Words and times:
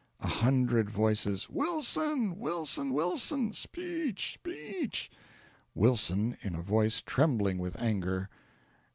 A 0.21 0.27
Hundred 0.27 0.89
Voices. 0.89 1.47
"Wilson! 1.47 2.39
Wilson! 2.39 2.91
Wilson! 2.91 3.53
Speech! 3.53 4.33
Speech!" 4.33 5.11
Wilson 5.75 6.37
(in 6.41 6.55
a 6.55 6.61
voice 6.63 7.03
trembling 7.03 7.59
with 7.59 7.79
anger). 7.79 8.27